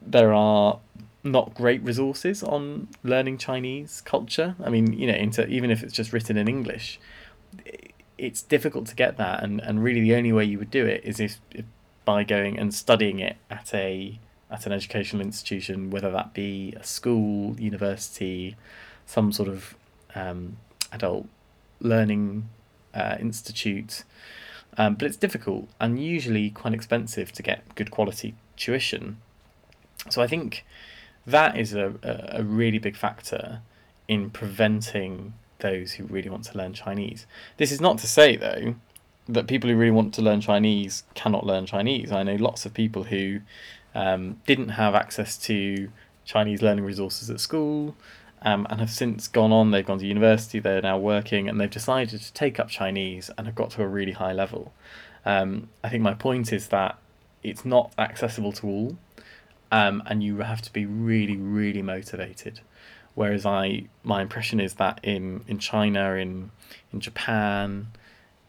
There 0.00 0.32
are 0.32 0.78
not 1.24 1.54
great 1.54 1.82
resources 1.82 2.42
on 2.42 2.88
learning 3.02 3.38
Chinese 3.38 4.00
culture. 4.02 4.54
I 4.62 4.70
mean, 4.70 4.92
you 4.92 5.06
know, 5.08 5.14
into 5.14 5.46
even 5.48 5.70
if 5.70 5.82
it's 5.82 5.92
just 5.92 6.12
written 6.12 6.36
in 6.36 6.46
English, 6.48 7.00
it's 8.18 8.42
difficult 8.42 8.86
to 8.86 8.94
get 8.94 9.16
that, 9.16 9.42
and, 9.42 9.60
and 9.60 9.82
really 9.82 10.00
the 10.00 10.14
only 10.14 10.32
way 10.32 10.44
you 10.44 10.58
would 10.58 10.70
do 10.70 10.86
it 10.86 11.02
is 11.04 11.20
if, 11.20 11.40
if 11.50 11.64
by 12.04 12.24
going 12.24 12.58
and 12.58 12.72
studying 12.72 13.18
it 13.18 13.36
at 13.50 13.74
a 13.74 14.18
at 14.48 14.64
an 14.64 14.72
educational 14.72 15.20
institution, 15.22 15.90
whether 15.90 16.10
that 16.12 16.32
be 16.32 16.72
a 16.78 16.84
school, 16.84 17.58
university, 17.58 18.56
some 19.04 19.32
sort 19.32 19.48
of 19.48 19.74
um, 20.14 20.56
adult 20.92 21.26
learning 21.80 22.48
uh, 22.94 23.16
institute. 23.18 24.04
Um, 24.78 24.94
but 24.94 25.06
it's 25.06 25.16
difficult 25.16 25.68
and 25.80 25.98
usually 25.98 26.50
quite 26.50 26.74
expensive 26.74 27.32
to 27.32 27.42
get 27.42 27.74
good 27.74 27.90
quality 27.90 28.34
tuition. 28.56 29.16
So 30.10 30.22
I 30.22 30.26
think 30.26 30.64
that 31.26 31.56
is 31.58 31.74
a, 31.74 31.94
a, 32.02 32.40
a 32.40 32.42
really 32.44 32.78
big 32.78 32.94
factor 32.94 33.62
in 34.06 34.30
preventing 34.30 35.34
those 35.58 35.92
who 35.92 36.04
really 36.04 36.28
want 36.28 36.44
to 36.44 36.58
learn 36.58 36.72
Chinese. 36.72 37.26
This 37.56 37.72
is 37.72 37.80
not 37.80 37.98
to 37.98 38.06
say, 38.06 38.36
though, 38.36 38.74
that 39.28 39.46
people 39.46 39.68
who 39.68 39.76
really 39.76 39.90
want 39.90 40.14
to 40.14 40.22
learn 40.22 40.40
Chinese 40.40 41.04
cannot 41.14 41.44
learn 41.44 41.66
Chinese. 41.66 42.12
I 42.12 42.22
know 42.22 42.36
lots 42.36 42.64
of 42.66 42.74
people 42.74 43.04
who 43.04 43.40
um, 43.94 44.40
didn't 44.46 44.70
have 44.70 44.94
access 44.94 45.36
to 45.38 45.90
Chinese 46.24 46.62
learning 46.62 46.84
resources 46.84 47.30
at 47.30 47.40
school 47.40 47.96
um, 48.42 48.66
and 48.70 48.80
have 48.80 48.90
since 48.90 49.26
gone 49.26 49.52
on. 49.52 49.70
They've 49.70 49.86
gone 49.86 49.98
to 49.98 50.06
university, 50.06 50.58
they're 50.58 50.82
now 50.82 50.98
working, 50.98 51.48
and 51.48 51.60
they've 51.60 51.70
decided 51.70 52.20
to 52.20 52.32
take 52.32 52.60
up 52.60 52.68
Chinese 52.68 53.30
and 53.36 53.46
have 53.46 53.56
got 53.56 53.70
to 53.70 53.82
a 53.82 53.88
really 53.88 54.12
high 54.12 54.32
level. 54.32 54.72
Um, 55.24 55.70
I 55.82 55.88
think 55.88 56.02
my 56.02 56.14
point 56.14 56.52
is 56.52 56.68
that 56.68 56.98
it's 57.42 57.64
not 57.64 57.92
accessible 57.98 58.52
to 58.52 58.66
all, 58.66 58.98
um, 59.72 60.02
and 60.06 60.22
you 60.22 60.38
have 60.38 60.62
to 60.62 60.72
be 60.72 60.86
really, 60.86 61.36
really 61.36 61.82
motivated. 61.82 62.60
Whereas 63.16 63.46
I, 63.46 63.86
my 64.04 64.20
impression 64.20 64.60
is 64.60 64.74
that 64.74 65.00
in 65.02 65.42
in 65.48 65.58
China, 65.58 66.12
in 66.12 66.50
in 66.92 67.00
Japan, 67.00 67.88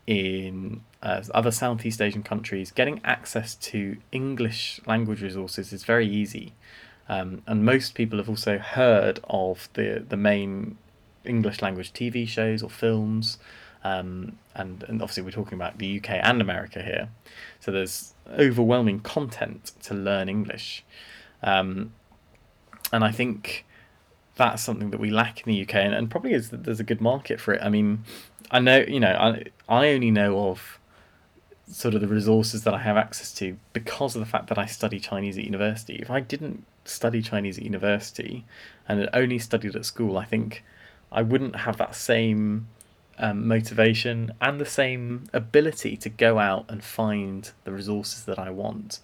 in 0.05 0.81
uh, 1.01 1.23
other 1.33 1.51
Southeast 1.51 2.01
Asian 2.01 2.21
countries, 2.21 2.71
getting 2.71 2.99
access 3.05 3.55
to 3.55 3.95
English 4.11 4.81
language 4.85 5.21
resources 5.21 5.71
is 5.71 5.85
very 5.85 6.05
easy. 6.05 6.53
Um, 7.07 7.43
and 7.47 7.63
most 7.63 7.95
people 7.95 8.19
have 8.19 8.27
also 8.27 8.57
heard 8.57 9.21
of 9.29 9.69
the, 9.73 10.03
the 10.07 10.17
main 10.17 10.77
English 11.23 11.61
language 11.61 11.93
TV 11.93 12.27
shows 12.27 12.61
or 12.61 12.69
films. 12.69 13.37
Um, 13.85 14.37
and, 14.53 14.83
and 14.83 15.01
obviously, 15.01 15.23
we're 15.23 15.31
talking 15.31 15.53
about 15.53 15.77
the 15.77 15.97
UK 15.97 16.09
and 16.21 16.41
America 16.41 16.81
here. 16.81 17.07
So 17.61 17.71
there's 17.71 18.13
overwhelming 18.29 18.99
content 18.99 19.71
to 19.83 19.93
learn 19.93 20.27
English. 20.27 20.83
Um, 21.41 21.93
and 22.91 23.05
I 23.05 23.11
think 23.13 23.65
that's 24.37 24.63
something 24.63 24.91
that 24.91 24.99
we 24.99 25.09
lack 25.09 25.45
in 25.45 25.51
the 25.51 25.61
UK, 25.61 25.75
and, 25.75 25.93
and 25.93 26.09
probably 26.09 26.33
is 26.33 26.49
that 26.49 26.63
there's 26.63 26.79
a 26.79 26.83
good 26.83 27.01
market 27.01 27.39
for 27.39 27.53
it. 27.53 27.61
I 27.61 27.69
mean, 27.69 28.03
I 28.51 28.59
know, 28.59 28.79
you 28.87 28.99
know, 28.99 29.11
I, 29.11 29.43
I 29.67 29.89
only 29.89 30.11
know 30.11 30.49
of 30.49 30.79
sort 31.67 31.93
of 31.93 32.01
the 32.01 32.07
resources 32.07 32.63
that 32.63 32.73
I 32.73 32.79
have 32.79 32.95
access 32.95 33.33
to 33.35 33.57
because 33.73 34.15
of 34.15 34.21
the 34.21 34.25
fact 34.25 34.47
that 34.47 34.57
I 34.57 34.65
study 34.65 34.99
Chinese 34.99 35.37
at 35.37 35.43
university. 35.43 35.95
If 35.95 36.09
I 36.09 36.21
didn't 36.21 36.65
study 36.85 37.21
Chinese 37.21 37.57
at 37.57 37.63
university 37.65 38.45
and 38.87 38.99
had 38.99 39.09
only 39.13 39.39
studied 39.39 39.75
at 39.75 39.85
school, 39.85 40.17
I 40.17 40.23
think 40.23 40.63
I 41.11 41.21
wouldn't 41.21 41.57
have 41.57 41.77
that 41.77 41.95
same 41.95 42.67
um, 43.19 43.47
motivation 43.47 44.31
and 44.39 44.59
the 44.59 44.65
same 44.65 45.27
ability 45.33 45.97
to 45.97 46.09
go 46.09 46.39
out 46.39 46.65
and 46.69 46.83
find 46.83 47.51
the 47.65 47.71
resources 47.71 48.23
that 48.25 48.39
I 48.39 48.49
want. 48.49 48.99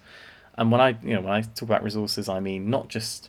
And 0.56 0.70
when 0.70 0.80
I, 0.80 0.96
you 1.02 1.14
know, 1.14 1.20
when 1.20 1.32
I 1.32 1.42
talk 1.42 1.62
about 1.62 1.82
resources, 1.82 2.28
I 2.28 2.40
mean 2.40 2.70
not 2.70 2.88
just 2.88 3.28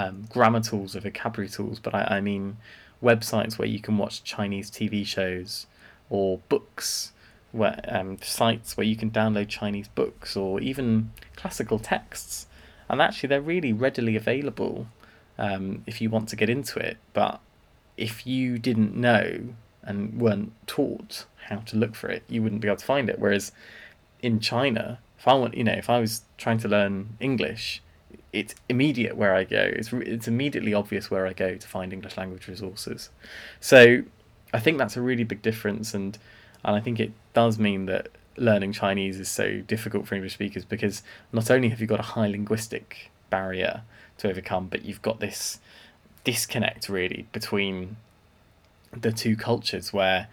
um, 0.00 0.26
grammar 0.30 0.60
tools 0.60 0.96
or 0.96 1.00
vocabulary 1.00 1.48
tools, 1.48 1.78
but 1.78 1.94
I, 1.94 2.16
I 2.16 2.20
mean 2.20 2.56
websites 3.02 3.58
where 3.58 3.68
you 3.68 3.80
can 3.80 3.98
watch 3.98 4.24
Chinese 4.24 4.70
TV 4.70 5.06
shows 5.06 5.66
or 6.08 6.38
books 6.48 7.12
where 7.52 7.80
um, 7.88 8.18
sites 8.22 8.76
where 8.76 8.86
you 8.86 8.96
can 8.96 9.10
download 9.10 9.48
Chinese 9.48 9.88
books 9.88 10.36
or 10.36 10.60
even 10.60 11.10
classical 11.36 11.78
texts, 11.78 12.46
and 12.88 13.02
actually 13.02 13.28
they're 13.28 13.40
really 13.40 13.72
readily 13.72 14.16
available 14.16 14.86
um, 15.38 15.82
if 15.86 16.00
you 16.00 16.08
want 16.08 16.28
to 16.28 16.36
get 16.36 16.48
into 16.48 16.78
it. 16.78 16.96
But 17.12 17.40
if 17.96 18.26
you 18.26 18.58
didn't 18.58 18.94
know 18.94 19.54
and 19.82 20.20
weren't 20.20 20.52
taught 20.66 21.26
how 21.48 21.56
to 21.56 21.76
look 21.76 21.94
for 21.94 22.08
it, 22.08 22.22
you 22.28 22.42
wouldn't 22.42 22.60
be 22.60 22.68
able 22.68 22.76
to 22.76 22.84
find 22.84 23.10
it. 23.10 23.18
Whereas 23.18 23.52
in 24.22 24.40
China, 24.40 25.00
if 25.18 25.26
I 25.26 25.34
want, 25.34 25.56
you 25.56 25.64
know, 25.64 25.72
if 25.72 25.90
I 25.90 25.98
was 25.98 26.22
trying 26.38 26.58
to 26.58 26.68
learn 26.68 27.16
English, 27.18 27.82
it's 28.32 28.54
immediate 28.68 29.16
where 29.16 29.34
I 29.34 29.44
go. 29.44 29.60
It's 29.60 29.92
it's 29.92 30.28
immediately 30.28 30.74
obvious 30.74 31.10
where 31.10 31.26
I 31.26 31.32
go 31.32 31.56
to 31.56 31.68
find 31.68 31.92
English 31.92 32.16
language 32.16 32.48
resources. 32.48 33.10
So 33.60 34.02
I 34.52 34.60
think 34.60 34.78
that's 34.78 34.96
a 34.96 35.02
really 35.02 35.24
big 35.24 35.42
difference, 35.42 35.94
and 35.94 36.16
and 36.64 36.76
I 36.76 36.80
think 36.80 37.00
it 37.00 37.12
does 37.34 37.58
mean 37.58 37.86
that 37.86 38.08
learning 38.36 38.72
Chinese 38.72 39.18
is 39.18 39.28
so 39.28 39.60
difficult 39.60 40.06
for 40.06 40.14
English 40.14 40.34
speakers 40.34 40.64
because 40.64 41.02
not 41.32 41.50
only 41.50 41.68
have 41.68 41.80
you 41.80 41.86
got 41.86 42.00
a 42.00 42.04
high 42.14 42.26
linguistic 42.28 43.10
barrier 43.28 43.82
to 44.18 44.28
overcome, 44.28 44.68
but 44.68 44.84
you've 44.84 45.02
got 45.02 45.20
this 45.20 45.60
disconnect 46.24 46.88
really 46.88 47.26
between 47.32 47.96
the 48.92 49.12
two 49.12 49.36
cultures 49.36 49.92
where 49.92 50.28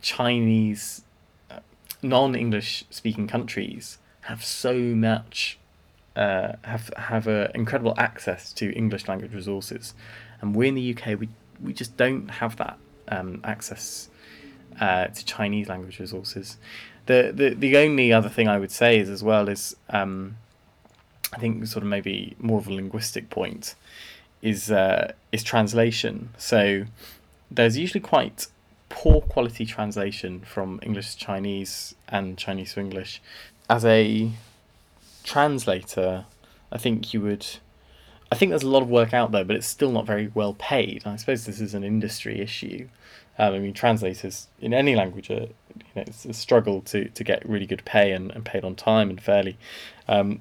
Chinese 0.00 1.02
uh, 1.50 1.60
non-English 2.02 2.84
speaking 2.90 3.26
countries 3.26 3.98
have 4.22 4.44
so 4.44 4.74
much 4.74 5.58
uh, 6.16 6.52
have 6.62 6.90
have 6.96 7.26
a 7.26 7.50
incredible 7.54 7.94
access 7.96 8.52
to 8.54 8.72
English 8.72 9.08
language 9.08 9.32
resources, 9.32 9.94
and 10.40 10.54
we 10.54 10.68
in 10.68 10.74
the 10.74 10.96
UK 10.96 11.18
we 11.18 11.28
we 11.62 11.72
just 11.72 11.96
don't 11.96 12.28
have 12.28 12.56
that 12.56 12.78
um, 13.08 13.40
access 13.44 14.08
uh, 14.80 15.06
to 15.06 15.24
Chinese 15.24 15.68
language 15.68 15.98
resources. 15.98 16.56
The, 17.06 17.32
the 17.34 17.50
the 17.50 17.76
only 17.76 18.12
other 18.12 18.28
thing 18.28 18.48
I 18.48 18.58
would 18.58 18.70
say 18.70 18.98
is 18.98 19.08
as 19.08 19.22
well 19.22 19.48
is 19.48 19.76
um, 19.88 20.36
I 21.32 21.38
think 21.38 21.66
sort 21.66 21.82
of 21.82 21.88
maybe 21.88 22.36
more 22.38 22.58
of 22.58 22.66
a 22.66 22.72
linguistic 22.72 23.30
point 23.30 23.74
is 24.42 24.70
uh, 24.70 25.12
is 25.32 25.42
translation. 25.42 26.30
So 26.38 26.84
there's 27.50 27.76
usually 27.76 28.00
quite 28.00 28.46
poor 28.88 29.20
quality 29.20 29.64
translation 29.64 30.40
from 30.40 30.80
English 30.82 31.14
to 31.14 31.18
Chinese 31.18 31.94
and 32.08 32.36
Chinese 32.36 32.74
to 32.74 32.80
English. 32.80 33.22
As 33.68 33.84
a 33.84 34.30
translator, 35.24 36.26
I 36.72 36.78
think 36.78 37.12
you 37.12 37.20
would 37.20 37.46
I 38.32 38.36
think 38.36 38.50
there's 38.50 38.62
a 38.62 38.68
lot 38.68 38.82
of 38.82 38.88
work 38.88 39.12
out 39.12 39.32
there, 39.32 39.44
but 39.44 39.56
it's 39.56 39.66
still 39.66 39.90
not 39.90 40.06
very 40.06 40.30
well 40.34 40.54
paid. 40.54 41.02
I 41.04 41.16
suppose 41.16 41.46
this 41.46 41.60
is 41.60 41.74
an 41.74 41.82
industry 41.82 42.40
issue. 42.40 42.88
Um, 43.38 43.54
I 43.54 43.58
mean, 43.58 43.72
translators 43.72 44.48
in 44.60 44.72
any 44.72 44.94
language 44.94 45.30
are, 45.30 45.48
you 45.74 45.94
know, 45.96 46.02
it's 46.02 46.24
a 46.24 46.32
struggle 46.32 46.80
to, 46.82 47.08
to 47.08 47.24
get 47.24 47.48
really 47.48 47.66
good 47.66 47.84
pay 47.84 48.12
and, 48.12 48.30
and 48.30 48.44
paid 48.44 48.64
on 48.64 48.76
time 48.76 49.10
and 49.10 49.20
fairly. 49.20 49.58
Um, 50.06 50.40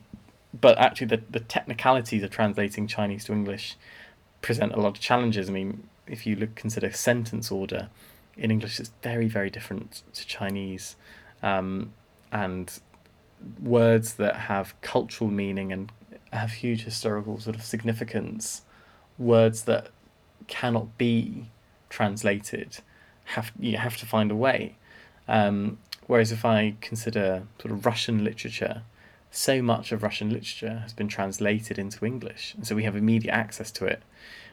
but 0.59 0.77
actually, 0.77 1.07
the, 1.07 1.21
the 1.29 1.39
technicalities 1.39 2.21
of 2.23 2.29
translating 2.29 2.85
Chinese 2.87 3.25
to 3.25 3.33
English 3.33 3.75
present 4.41 4.73
a 4.73 4.79
lot 4.79 4.89
of 4.89 4.99
challenges. 4.99 5.49
I 5.49 5.53
mean, 5.53 5.87
if 6.07 6.27
you 6.27 6.35
look 6.35 6.55
consider 6.55 6.91
sentence 6.91 7.51
order 7.51 7.89
in 8.37 8.51
English, 8.51 8.79
it's 8.79 8.91
very 9.01 9.27
very 9.27 9.49
different 9.49 10.03
to 10.13 10.25
Chinese, 10.25 10.95
um, 11.43 11.93
and 12.31 12.79
words 13.61 14.15
that 14.15 14.35
have 14.35 14.79
cultural 14.81 15.29
meaning 15.29 15.71
and 15.71 15.91
have 16.31 16.51
huge 16.51 16.83
historical 16.83 17.39
sort 17.39 17.55
of 17.55 17.63
significance, 17.63 18.63
words 19.17 19.63
that 19.63 19.89
cannot 20.47 20.97
be 20.97 21.49
translated, 21.89 22.79
have 23.25 23.51
you 23.59 23.77
have 23.77 23.97
to 23.97 24.05
find 24.05 24.31
a 24.31 24.35
way. 24.35 24.75
Um, 25.27 25.77
whereas 26.07 26.31
if 26.31 26.43
I 26.45 26.75
consider 26.81 27.43
sort 27.61 27.71
of 27.71 27.85
Russian 27.85 28.23
literature, 28.23 28.83
so 29.31 29.61
much 29.61 29.91
of 29.91 30.01
Russian 30.01 30.29
literature 30.29 30.79
has 30.79 30.93
been 30.93 31.07
translated 31.07 31.77
into 31.77 32.05
English, 32.05 32.53
and 32.55 32.65
so 32.65 32.75
we 32.75 32.83
have 32.83 32.95
immediate 32.95 33.33
access 33.33 33.71
to 33.71 33.85
it. 33.85 34.01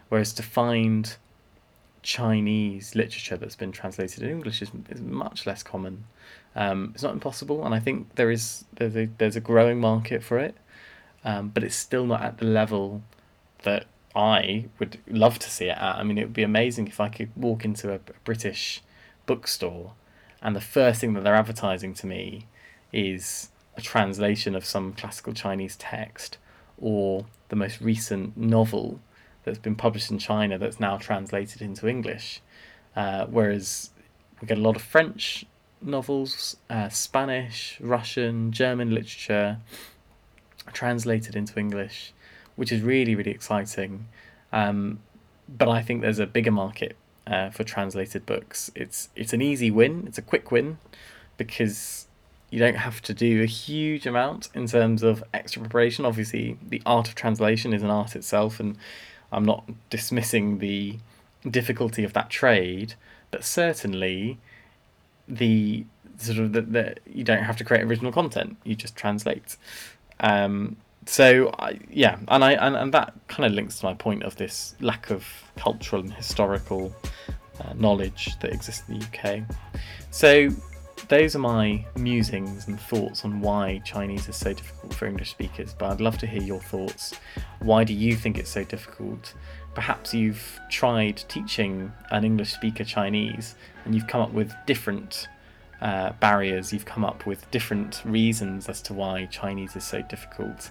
Whereas 0.09 0.33
to 0.35 0.43
find 0.43 1.17
Chinese 2.07 2.95
literature 2.95 3.37
that's 3.37 3.57
been 3.57 3.73
translated 3.73 4.23
in 4.23 4.31
English 4.31 4.63
is, 4.63 4.71
is 4.89 5.01
much 5.01 5.45
less 5.45 5.65
common. 5.65 6.05
Um, 6.55 6.93
it's 6.95 7.03
not 7.03 7.13
impossible, 7.13 7.67
and 7.67 7.75
I 7.75 7.81
think 7.81 8.15
there 8.15 8.31
is 8.31 8.65
there's 8.73 8.97
a, 8.97 9.07
there's 9.19 9.35
a 9.35 9.41
growing 9.41 9.81
market 9.81 10.23
for 10.23 10.39
it, 10.39 10.55
um, 11.25 11.49
but 11.49 11.65
it's 11.65 11.75
still 11.75 12.07
not 12.07 12.23
at 12.23 12.39
the 12.39 12.45
level 12.45 13.03
that 13.65 13.87
I 14.15 14.67
would 14.79 15.01
love 15.09 15.41
to 15.41 15.51
see 15.51 15.65
it 15.65 15.77
at. 15.77 15.97
I 15.97 16.05
mean, 16.05 16.17
it 16.17 16.23
would 16.23 16.33
be 16.33 16.45
amazing 16.45 16.87
if 16.87 17.01
I 17.01 17.09
could 17.09 17.31
walk 17.35 17.65
into 17.65 17.91
a, 17.91 17.97
a 17.97 18.21
British 18.23 18.83
bookstore, 19.27 19.95
and 20.41 20.55
the 20.55 20.61
first 20.61 21.01
thing 21.01 21.15
that 21.15 21.25
they're 21.25 21.35
advertising 21.35 21.93
to 21.95 22.07
me 22.07 22.47
is 22.93 23.49
a 23.77 23.83
translation 23.83 24.55
of 24.55 24.65
some 24.65 24.93
classical 24.93 25.33
Chinese 25.33 25.75
text 25.75 26.39
or 26.79 27.27
the 27.49 27.57
most 27.57 27.81
recent 27.81 28.37
novel 28.37 29.01
that's 29.47 29.59
been 29.59 29.77
published 29.77 30.11
in 30.11 30.19
China 30.19 30.59
that's 30.59 30.79
now 30.79 30.99
translated 30.99 31.63
into 31.63 31.89
English. 31.89 32.43
Uh, 32.95 33.25
whereas 33.27 33.91
we 34.41 34.49
get 34.49 34.59
a 34.59 34.61
lot 34.61 34.77
of 34.77 34.83
French 34.83 35.47
novels, 35.81 36.57
uh, 36.69 36.91
Spanish, 36.91 37.79
Russian, 37.81 38.53
German 38.53 38.91
literature 38.91 39.59
translated 40.73 41.37
into 41.37 41.59
English, 41.59 42.13
which 42.57 42.73
is 42.73 42.83
really, 42.83 43.15
really 43.15 43.31
exciting. 43.31 44.09
Um, 44.53 45.01
but 45.49 45.69
I 45.69 45.81
think 45.81 46.03
there's 46.03 46.19
a 46.19 46.27
bigger 46.27 46.51
market 46.51 46.97
uh, 47.27 47.51
for 47.51 47.65
translated 47.65 48.27
books. 48.27 48.71
It's 48.75 49.09
it's 49.15 49.33
an 49.33 49.41
easy 49.41 49.71
win. 49.71 50.05
It's 50.07 50.19
a 50.19 50.23
quick 50.23 50.51
win 50.51 50.79
because 51.37 52.09
you 52.51 52.59
don't 52.59 52.77
have 52.77 53.03
to 53.03 53.15
do 53.15 53.43
a 53.43 53.47
huge 53.47 54.07
amount 54.07 54.49
in 54.55 54.67
terms 54.67 55.03
of 55.03 55.23
extra 55.35 55.61
preparation. 55.61 56.05
Obviously, 56.05 56.57
the 56.67 56.83
art 56.87 57.09
of 57.09 57.15
translation 57.15 57.73
is 57.73 57.83
an 57.83 57.91
art 57.91 58.17
itself, 58.17 58.61
and 58.61 58.77
I'm 59.33 59.45
not 59.45 59.69
dismissing 59.91 60.59
the 60.59 60.99
difficulty 61.49 62.05
of 62.05 62.13
that 62.15 62.31
trade, 62.31 62.95
but 63.31 63.45
certainly 63.45 64.39
the 65.29 65.85
sort 66.19 66.39
of 66.39 66.73
that 66.73 67.01
you 67.07 67.25
don't 67.25 67.43
have 67.43 67.57
to 67.59 67.65
create 67.65 67.83
original 67.83 68.13
content; 68.13 68.57
you 68.65 68.75
just 68.75 68.97
translate. 68.97 69.57
Um, 70.21 70.77
so 71.07 71.55
I, 71.59 71.79
yeah, 71.91 72.19
and 72.29 72.45
I 72.45 72.53
and, 72.53 72.77
and 72.77 72.93
that 72.95 73.15
kind 73.29 73.47
of 73.47 73.53
links 73.53 73.81
to 73.81 73.87
my 73.87 73.95
point 73.95 74.23
of 74.23 74.37
this 74.37 74.75
lack 74.81 75.11
of 75.11 75.27
cultural 75.57 76.03
and 76.03 76.13
historical 76.13 76.95
uh, 77.61 77.73
knowledge 77.75 78.37
that 78.41 78.53
exists 78.53 78.89
in 78.89 78.99
the 78.99 79.07
UK. 79.07 79.43
So 80.11 80.51
those 81.09 81.37
are 81.37 81.41
my 81.41 81.85
musings 81.97 82.67
and 82.67 82.81
thoughts 82.81 83.25
on 83.25 83.41
why 83.41 83.81
Chinese 83.85 84.29
is 84.29 84.37
so 84.37 84.53
difficult 84.53 84.95
for 84.95 85.07
English 85.07 85.31
speakers, 85.31 85.75
but 85.79 85.91
I'd 85.91 86.01
love 86.01 86.19
to 86.19 86.27
hear 86.27 86.43
your 86.43 86.61
thoughts. 86.61 87.15
Why 87.61 87.85
do 87.85 87.93
you 87.93 88.17
think 88.17 88.39
it's 88.39 88.51
so 88.51 88.65
difficult? 88.65 89.35
Perhaps 89.75 90.15
you've 90.15 90.59
tried 90.71 91.23
teaching 91.29 91.93
an 92.11 92.25
English 92.25 92.53
speaker 92.53 92.83
Chinese 92.83 93.55
and 93.85 93.95
you've 93.95 94.07
come 94.07 94.21
up 94.21 94.33
with 94.33 94.53
different 94.67 95.29
uh, 95.81 96.13
barriers, 96.21 96.73
you've 96.73 96.87
come 96.87 97.05
up 97.05 97.27
with 97.27 97.49
different 97.51 98.03
reasons 98.05 98.69
as 98.69 98.81
to 98.83 98.95
why 98.95 99.27
Chinese 99.27 99.77
is 99.77 99.85
so 99.85 100.03
difficult. 100.03 100.71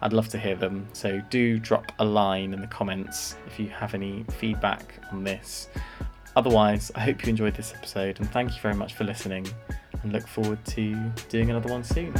I'd 0.00 0.12
love 0.12 0.28
to 0.30 0.38
hear 0.38 0.54
them, 0.54 0.88
so 0.92 1.20
do 1.28 1.58
drop 1.58 1.92
a 1.98 2.04
line 2.04 2.54
in 2.54 2.60
the 2.60 2.68
comments 2.68 3.36
if 3.46 3.58
you 3.58 3.68
have 3.68 3.94
any 3.94 4.24
feedback 4.38 4.94
on 5.12 5.24
this. 5.24 5.68
Otherwise, 6.36 6.92
I 6.94 7.00
hope 7.00 7.24
you 7.24 7.30
enjoyed 7.30 7.54
this 7.54 7.74
episode 7.74 8.20
and 8.20 8.30
thank 8.30 8.54
you 8.54 8.60
very 8.60 8.74
much 8.74 8.94
for 8.94 9.04
listening 9.04 9.46
and 10.02 10.12
look 10.12 10.26
forward 10.26 10.64
to 10.66 10.94
doing 11.28 11.50
another 11.50 11.70
one 11.70 11.84
soon. 11.84 12.14